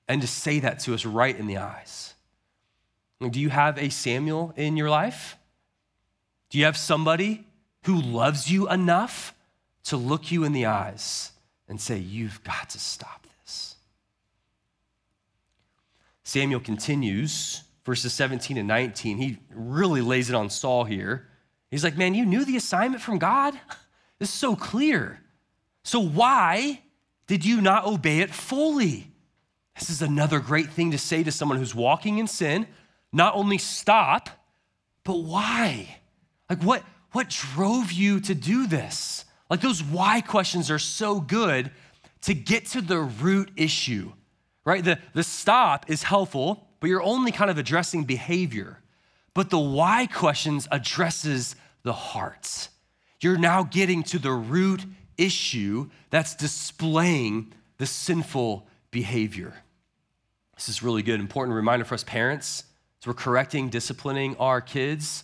[0.08, 2.11] and to say that to us right in the eyes.
[3.30, 5.38] Do you have a Samuel in your life?
[6.50, 7.46] Do you have somebody
[7.84, 9.34] who loves you enough
[9.86, 11.32] to look you in the eyes
[11.68, 13.76] and say, You've got to stop this.
[16.24, 19.18] Samuel continues, verses 17 and 19.
[19.18, 21.28] He really lays it on Saul here.
[21.70, 23.54] He's like, Man, you knew the assignment from God?
[24.20, 25.20] This is so clear.
[25.84, 26.82] So why
[27.26, 29.08] did you not obey it fully?
[29.80, 32.68] This is another great thing to say to someone who's walking in sin.
[33.14, 34.30] Not only stop,
[35.04, 35.98] but why?
[36.50, 39.26] Like, what, what drove you to do this?
[39.50, 41.72] Like those why questions are so good
[42.22, 44.14] to get to the root issue,
[44.64, 44.84] right?
[44.84, 48.80] The, the stop is helpful, but you're only kind of addressing behavior.
[49.34, 52.70] But the why questions addresses the heart.
[53.22, 54.86] You're now getting to the root
[55.18, 59.54] issue that's displaying the sinful behavior.
[60.56, 62.64] This is really good, important reminder for us parents
[63.10, 65.24] we're correcting, disciplining our kids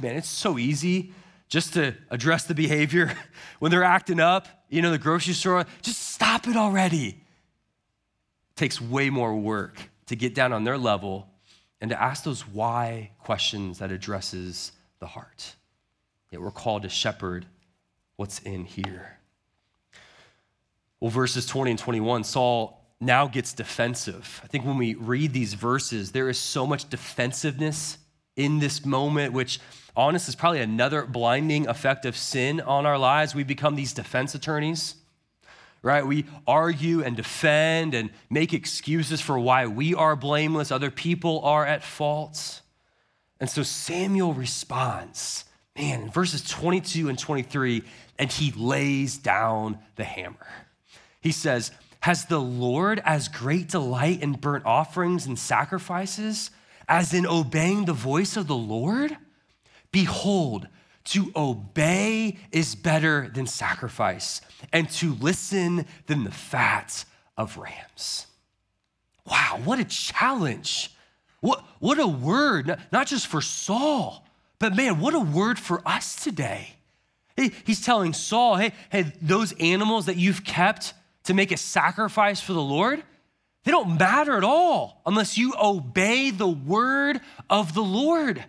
[0.00, 1.12] man, it's so easy
[1.48, 3.12] just to address the behavior
[3.58, 7.08] when they're acting up, you know, the grocery store, just stop it already.
[7.08, 11.28] It takes way more work to get down on their level
[11.80, 15.54] and to ask those why questions that addresses the heart.
[16.30, 17.46] Yet we're called to shepherd
[18.16, 19.18] what's in here.
[21.00, 24.40] Well, verses 20 and 21, Saul now gets defensive.
[24.44, 27.98] I think when we read these verses, there is so much defensiveness
[28.36, 29.58] in this moment, which
[29.96, 33.34] honest is probably another blinding effect of sin on our lives.
[33.34, 34.96] We become these defense attorneys,
[35.82, 36.06] right?
[36.06, 41.64] We argue and defend and make excuses for why we are blameless, other people are
[41.64, 42.60] at fault.
[43.40, 45.46] And so Samuel responds,
[45.76, 47.82] man, in verses 22 and 23,
[48.18, 50.46] and he lays down the hammer.
[51.22, 56.50] He says, Has the Lord as great delight in burnt offerings and sacrifices?
[56.90, 59.16] as in obeying the voice of the Lord?
[59.92, 60.66] Behold,
[61.04, 64.42] to obey is better than sacrifice,
[64.72, 67.04] and to listen than the fat
[67.38, 68.26] of rams.
[69.24, 70.90] Wow, what a challenge.
[71.40, 74.26] What, what a word, not just for Saul,
[74.58, 76.74] but man, what a word for us today.
[77.64, 80.92] He's telling Saul, hey, hey, those animals that you've kept
[81.24, 83.02] to make a sacrifice for the Lord,
[83.64, 88.42] they don't matter at all unless you obey the word of the Lord.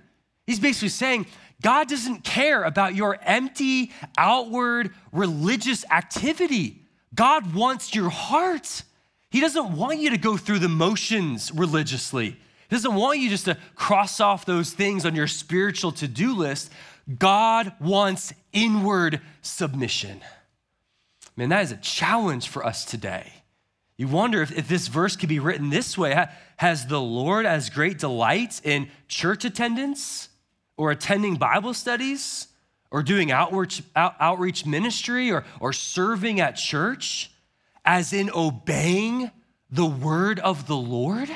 [0.48, 1.28] He's basically saying,
[1.62, 6.82] God doesn't care about your empty, outward religious activity.
[7.14, 8.84] God wants your heart.
[9.30, 12.32] He doesn't want you to go through the motions religiously.
[12.32, 16.36] He doesn't want you just to cross off those things on your spiritual to do
[16.36, 16.72] list.
[17.20, 20.22] God wants inward submission.
[21.42, 23.34] Man, that is a challenge for us today.
[23.98, 26.28] You wonder if, if this verse could be written this way
[26.58, 30.30] Has the Lord as great delight in church attendance
[30.78, 32.48] or attending Bible studies
[32.92, 37.32] or doing outreach, out, outreach ministry or, or serving at church
[37.84, 39.32] as in obeying
[39.72, 41.36] the word of the Lord?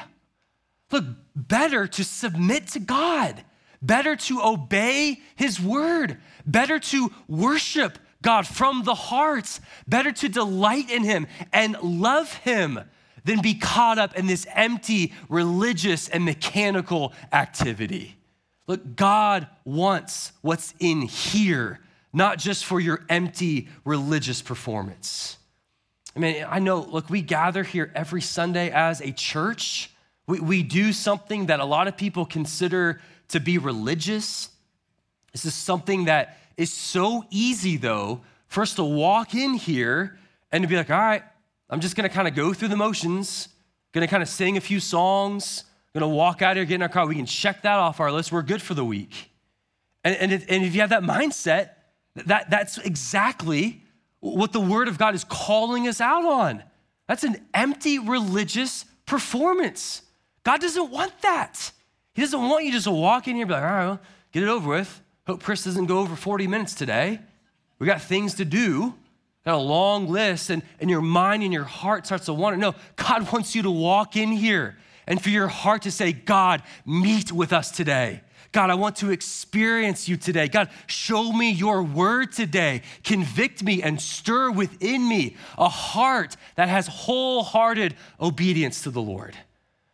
[0.91, 3.43] Look, better to submit to God
[3.85, 10.89] better to obey his word, better to worship God from the heart, better to delight
[10.89, 12.79] in him and love him
[13.23, 18.17] than be caught up in this empty religious and mechanical activity.
[18.65, 21.81] Look, God wants what's in here,
[22.13, 25.37] not just for your empty religious performance.
[26.15, 29.91] I mean, I know, look, we gather here every Sunday as a church.
[30.25, 34.49] We, we do something that a lot of people consider to be religious.
[35.31, 40.17] This is something that is so easy, though, for us to walk in here
[40.51, 41.23] and to be like, all right,
[41.69, 43.49] I'm just gonna kind of go through the motions,
[43.91, 47.05] gonna kind of sing a few songs, gonna walk out here, get in our car.
[47.05, 48.31] We can check that off our list.
[48.31, 49.31] We're good for the week.
[50.03, 51.71] And, and, if, and if you have that mindset,
[52.27, 53.81] that, that's exactly
[54.19, 56.63] what the Word of God is calling us out on.
[57.07, 60.01] That's an empty religious performance.
[60.43, 61.71] God doesn't want that.
[62.13, 63.99] He doesn't want you just to walk in here and be like, all right, well,
[64.31, 65.01] get it over with.
[65.27, 67.19] Hope Chris doesn't go over 40 minutes today.
[67.79, 68.93] We got things to do.
[69.45, 72.57] Got a long list, and, and your mind and your heart starts to wander.
[72.57, 76.63] No, God wants you to walk in here and for your heart to say, God,
[76.85, 78.21] meet with us today.
[78.51, 80.47] God, I want to experience you today.
[80.47, 82.83] God, show me your word today.
[83.03, 89.35] Convict me and stir within me a heart that has wholehearted obedience to the Lord.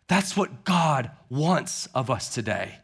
[0.08, 2.76] That's what God wants of us today.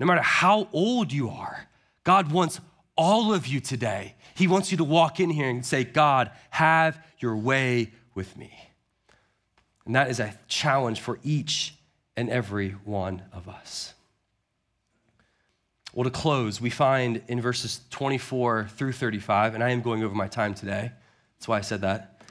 [0.00, 1.68] No matter how old you are,
[2.06, 2.60] God wants
[2.96, 4.14] all of you today.
[4.36, 8.52] He wants you to walk in here and say, God, have your way with me.
[9.84, 11.74] And that is a challenge for each
[12.16, 13.92] and every one of us.
[15.94, 20.14] Well, to close, we find in verses 24 through 35, and I am going over
[20.14, 20.92] my time today.
[21.36, 22.22] That's why I said that.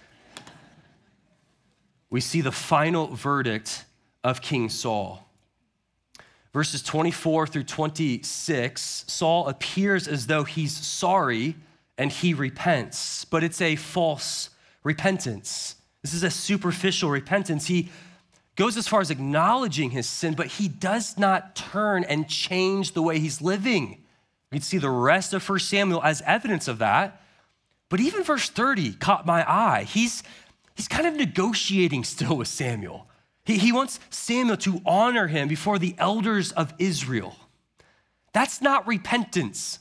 [2.09, 3.83] We see the final verdict
[4.23, 5.24] of King Saul.
[6.55, 11.57] Verses 24 through 26, Saul appears as though he's sorry
[11.97, 14.51] and he repents, but it's a false
[14.81, 15.75] repentance.
[16.01, 17.67] This is a superficial repentance.
[17.67, 17.89] He
[18.55, 23.01] goes as far as acknowledging his sin, but he does not turn and change the
[23.01, 24.01] way he's living.
[24.49, 27.21] We can see the rest of 1 Samuel as evidence of that.
[27.89, 29.83] But even verse 30 caught my eye.
[29.83, 30.23] He's,
[30.73, 33.09] he's kind of negotiating still with Samuel.
[33.45, 37.35] He, he wants Samuel to honor him before the elders of Israel.
[38.33, 39.79] That's not repentance.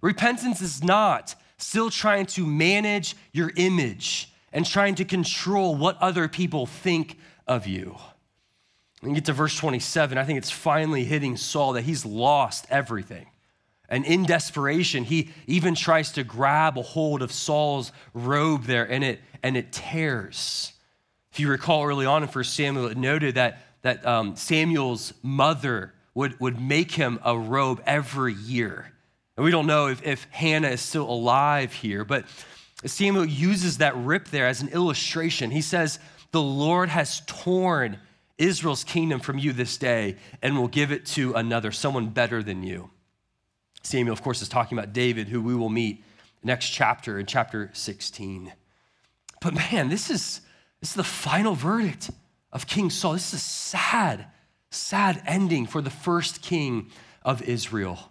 [0.00, 6.26] Repentance is not still trying to manage your image and trying to control what other
[6.26, 7.96] people think of you.
[9.02, 13.26] And get to verse 27, I think it's finally hitting Saul that he's lost everything.
[13.88, 19.04] And in desperation, he even tries to grab a hold of Saul's robe there and
[19.04, 20.72] it, and it tears.
[21.32, 25.94] If you recall early on in 1 Samuel, it noted that, that um, Samuel's mother
[26.14, 28.92] would, would make him a robe every year.
[29.36, 32.26] And we don't know if, if Hannah is still alive here, but
[32.84, 35.50] Samuel uses that rip there as an illustration.
[35.50, 35.98] He says,
[36.32, 37.98] The Lord has torn
[38.36, 42.62] Israel's kingdom from you this day and will give it to another, someone better than
[42.62, 42.90] you.
[43.82, 46.04] Samuel, of course, is talking about David, who we will meet
[46.42, 48.52] next chapter in chapter 16.
[49.40, 50.42] But man, this is
[50.82, 52.10] this is the final verdict
[52.52, 53.12] of King Saul.
[53.12, 54.26] This is a sad,
[54.72, 56.90] sad ending for the first king
[57.22, 58.10] of Israel.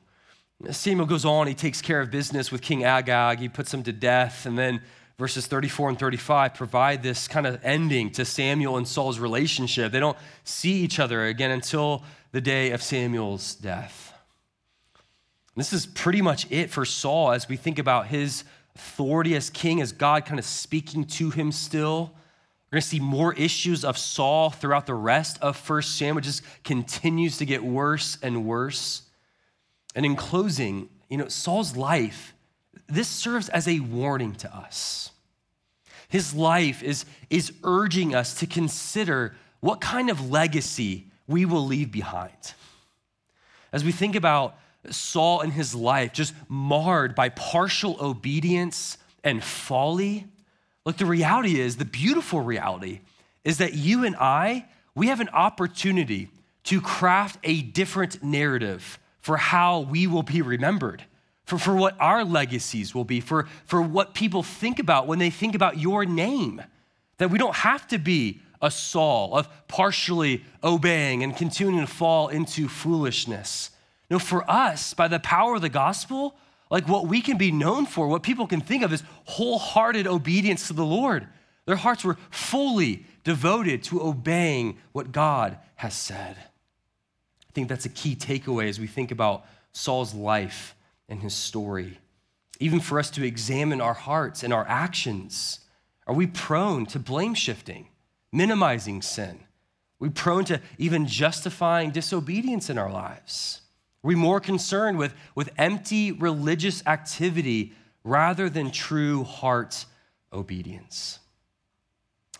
[0.69, 3.91] Samuel goes on, he takes care of business with King Agag, he puts him to
[3.91, 4.81] death, and then
[5.17, 9.91] verses 34 and 35 provide this kind of ending to Samuel and Saul's relationship.
[9.91, 14.13] They don't see each other again until the day of Samuel's death.
[15.57, 18.45] This is pretty much it for Saul as we think about his
[18.77, 22.13] authority as king, as God kind of speaking to him still
[22.71, 26.21] We're going to see more issues of Saul throughout the rest of First Samuel.
[26.21, 29.01] Just continues to get worse and worse.
[29.93, 32.33] And in closing, you know, Saul's life,
[32.87, 35.11] this serves as a warning to us.
[36.07, 41.91] His life is, is urging us to consider what kind of legacy we will leave
[41.91, 42.53] behind.
[43.73, 44.55] As we think about
[44.89, 50.27] Saul and his life just marred by partial obedience and folly,
[50.85, 53.01] look, the reality is, the beautiful reality
[53.43, 54.65] is that you and I,
[54.95, 56.29] we have an opportunity
[56.65, 61.03] to craft a different narrative for how we will be remembered,
[61.45, 65.29] for, for what our legacies will be, for, for what people think about when they
[65.29, 66.61] think about your name.
[67.17, 72.27] That we don't have to be a Saul of partially obeying and continuing to fall
[72.27, 73.71] into foolishness.
[74.09, 76.35] No, for us, by the power of the gospel,
[76.71, 80.67] like what we can be known for, what people can think of is wholehearted obedience
[80.67, 81.27] to the Lord.
[81.65, 86.37] Their hearts were fully devoted to obeying what God has said.
[86.37, 90.73] I think that's a key takeaway as we think about Saul's life
[91.09, 91.99] and his story.
[92.61, 95.59] Even for us to examine our hearts and our actions.
[96.07, 97.87] Are we prone to blame shifting,
[98.31, 99.39] minimizing sin?
[99.41, 103.61] Are we prone to even justifying disobedience in our lives?
[104.03, 107.73] Are we more concerned with, with empty religious activity
[108.03, 109.85] rather than true heart
[110.33, 111.19] obedience?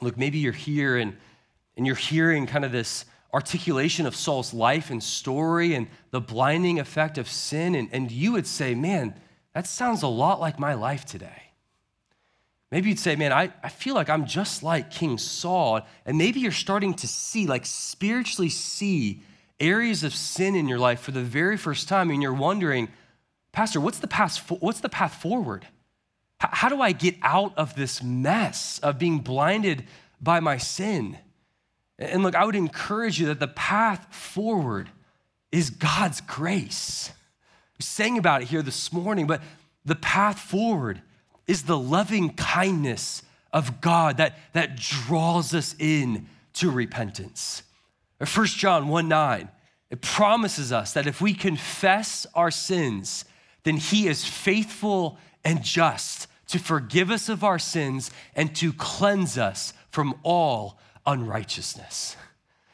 [0.01, 1.15] Look, maybe you're here and,
[1.77, 6.79] and you're hearing kind of this articulation of Saul's life and story and the blinding
[6.79, 9.13] effect of sin, and, and you would say, man,
[9.53, 11.43] that sounds a lot like my life today.
[12.71, 15.81] Maybe you'd say, man, I, I feel like I'm just like King Saul.
[16.05, 19.21] And maybe you're starting to see, like spiritually see,
[19.61, 22.89] areas of sin in your life for the very first time, and you're wondering,
[23.51, 25.67] Pastor, what's the path, what's the path forward?
[26.39, 29.85] How do I get out of this mess of being blinded
[30.19, 31.17] by my sin?
[31.99, 34.89] And look, I would encourage you that the path forward
[35.51, 37.11] is God's grace.
[37.77, 39.41] We sang about it here this morning, but
[39.85, 41.01] the path forward
[41.45, 43.21] is the loving kindness
[43.53, 47.63] of God that, that draws us in to repentance.
[48.27, 49.49] 1 John 1 9,
[49.89, 53.25] it promises us that if we confess our sins,
[53.63, 59.37] then he is faithful and just to forgive us of our sins and to cleanse
[59.37, 62.15] us from all unrighteousness.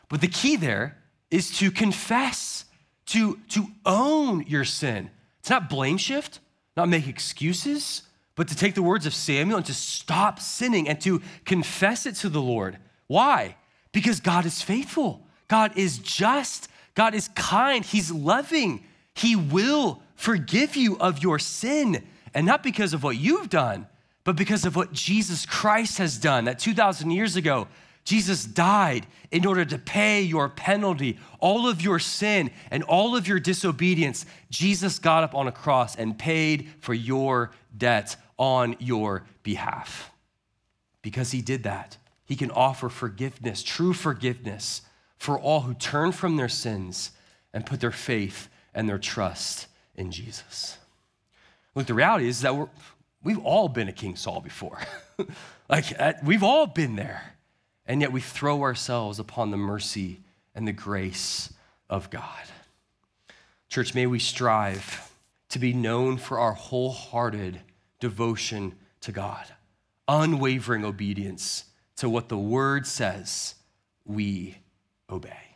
[0.09, 0.97] But the key there
[1.29, 2.65] is to confess,
[3.07, 5.09] to, to own your sin.
[5.39, 6.39] It's not blame shift,
[6.75, 8.03] not make excuses,
[8.35, 12.15] but to take the words of Samuel and to stop sinning and to confess it
[12.15, 12.77] to the Lord.
[13.07, 13.57] Why?
[13.91, 18.83] Because God is faithful, God is just, God is kind, He's loving.
[19.13, 23.87] He will forgive you of your sin, and not because of what you've done,
[24.23, 26.45] but because of what Jesus Christ has done.
[26.45, 27.67] That 2,000 years ago,
[28.03, 33.27] Jesus died in order to pay your penalty, all of your sin and all of
[33.27, 34.25] your disobedience.
[34.49, 40.09] Jesus got up on a cross and paid for your debt on your behalf.
[41.01, 44.83] Because he did that, he can offer forgiveness, true forgiveness,
[45.17, 47.11] for all who turn from their sins
[47.53, 50.77] and put their faith and their trust in Jesus.
[51.75, 52.55] Look, the reality is that
[53.23, 54.79] we have all been a King Saul before.
[55.69, 57.33] like, uh, we've all been there
[57.85, 60.19] and yet we throw ourselves upon the mercy
[60.53, 61.53] and the grace
[61.89, 62.45] of God.
[63.69, 65.11] Church, may we strive
[65.49, 67.61] to be known for our wholehearted
[67.99, 69.45] devotion to God,
[70.07, 71.65] unwavering obedience
[71.97, 73.55] to what the word says
[74.05, 74.57] we
[75.09, 75.46] obey.